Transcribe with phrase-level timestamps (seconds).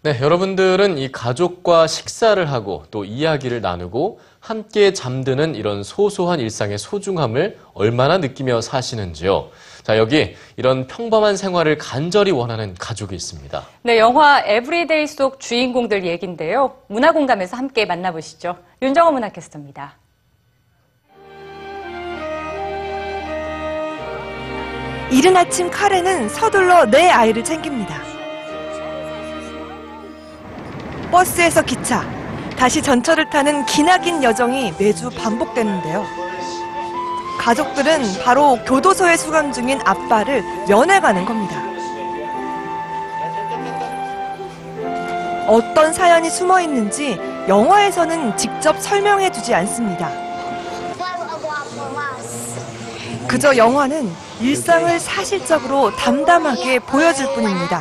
[0.00, 7.58] 네, 여러분들은 이 가족과 식사를 하고 또 이야기를 나누고 함께 잠드는 이런 소소한 일상의 소중함을
[7.74, 9.48] 얼마나 느끼며 사시는지요?
[9.82, 13.66] 자, 여기 이런 평범한 생활을 간절히 원하는 가족이 있습니다.
[13.82, 16.76] 네, 영화 에브리데이 속 주인공들 얘긴데요.
[16.86, 18.56] 문화 공감에서 함께 만나보시죠.
[18.80, 19.96] 윤정호 문화캐스터입니다.
[25.10, 28.17] 이른 아침 카레는 서둘러 내 아이를 챙깁니다.
[31.10, 32.04] 버스에서 기차,
[32.56, 36.04] 다시 전철을 타는 기나긴 여정이 매주 반복되는데요.
[37.38, 41.62] 가족들은 바로 교도소에 수감 중인 아빠를 면회가는 겁니다.
[45.46, 50.10] 어떤 사연이 숨어 있는지 영화에서는 직접 설명해 주지 않습니다.
[53.26, 57.80] 그저 영화는 일상을 사실적으로 담담하게 보여줄 뿐입니다.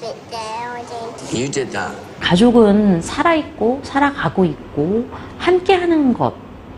[0.00, 0.58] That.
[2.20, 5.06] 가족은 살아있고 살아가고 있고
[5.38, 6.32] 함께 하는 것,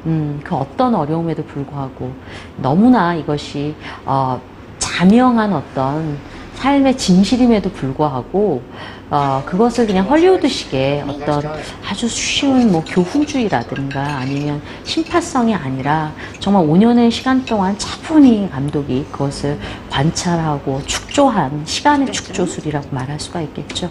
[0.06, 2.12] 음, 그 어떤 어려움에도 불구하고
[2.56, 4.40] 너무나 이것이 어,
[4.78, 6.18] 자명한 어떤
[6.60, 8.62] 삶의 진실임에도 불구하고
[9.08, 11.42] 어, 그것을 그냥 헐리우드식의 어떤
[11.88, 19.58] 아주 쉬운 뭐 교훈주의라든가 아니면 심파성이 아니라 정말 5년의 시간 동안 차분히 감독이 그것을
[19.88, 23.90] 관찰하고 축조한 시간의 축조술이라고 말할 수가 있겠죠.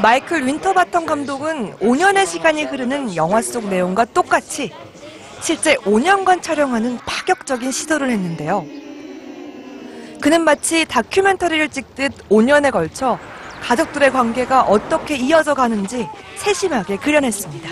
[0.00, 4.72] 마이클 윈터바턴 감독은 5년의 시간이 흐르는 영화 속 내용과 똑같이
[5.42, 8.89] 실제 5년간 촬영하는 파격적인 시도를 했는데요.
[10.20, 13.18] 그는 마치 다큐멘터리를 찍듯 5년에 걸쳐
[13.62, 17.68] 가족들의 관계가 어떻게 이어져 가는지 세심하게 그려냈습니다.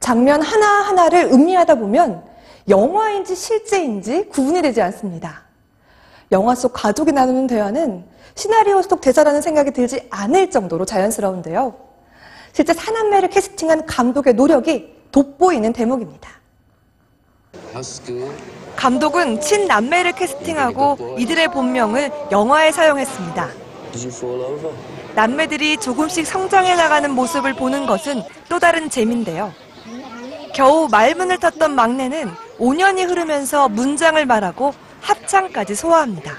[0.00, 2.24] 장면 하나하나를 음미하다 보면
[2.68, 5.44] 영화인지 실제인지 구분이 되지 않습니다.
[6.32, 11.74] 영화 속 가족이 나누는 대화는 시나리오 속 대사라는 생각이 들지 않을 정도로 자연스러운데요.
[12.52, 16.30] 실제 사남매를 캐스팅한 감독의 노력이 돋보이는 대목입니다.
[18.76, 23.48] 감독은 친남매를 캐스팅하고 이들의 본명을 영화에 사용했습니다.
[25.14, 29.52] 남매들이 조금씩 성장해 나가는 모습을 보는 것은 또 다른 재미인데요.
[30.54, 36.32] 겨우 말문을 텄던 막내는 5년이 흐르면서 문장을 말하고 합창까지 소화합니다.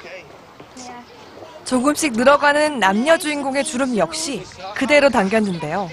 [1.66, 4.44] 조금씩 늘어가는 남녀 주인공의 주름 역시
[4.76, 5.90] 그대로 당겼는데요.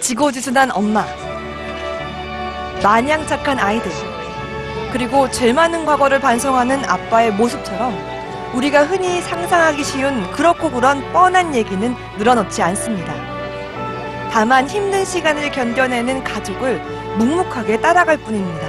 [0.00, 1.04] 지고지순한 엄마,
[2.82, 3.92] 마냥 착한 아이들,
[4.92, 7.94] 그리고 죄 많은 과거를 반성하는 아빠의 모습처럼
[8.54, 13.14] 우리가 흔히 상상하기 쉬운 그렇고 그런 뻔한 얘기는 늘어놓지 않습니다.
[14.32, 16.80] 다만 힘든 시간을 견뎌내는 가족을
[17.18, 18.68] 묵묵하게 따라갈 뿐입니다.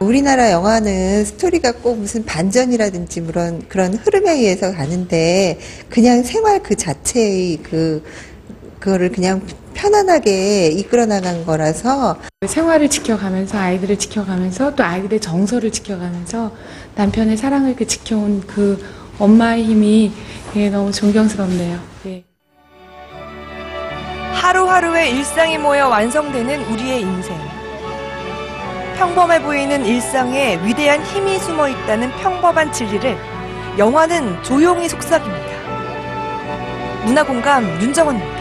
[0.00, 7.58] 우리나라 영화는 스토리가 꼭 무슨 반전이라든지 그런 그런 흐름에 의해서 가는데 그냥 생활 그 자체의
[7.62, 8.02] 그
[8.80, 9.42] 그거를 그냥
[9.74, 16.50] 편안하게 이끌어 나간 거라서 생활을 지켜가면서 아이들을 지켜가면서 또 아이들의 정서를 지켜가면서
[16.96, 18.82] 남편의 사랑을 그 지켜온 그
[19.18, 20.12] 엄마의 힘이
[20.56, 21.78] 예, 너무 존경스럽네요.
[22.06, 22.24] 예.
[24.32, 27.36] 하루하루의 일상이 모여 완성되는 우리의 인생.
[28.96, 33.16] 평범해 보이는 일상에 위대한 힘이 숨어 있다는 평범한 진리를
[33.78, 35.50] 영화는 조용히 속삭입니다.
[37.04, 38.39] 문화공감 윤정원입니다.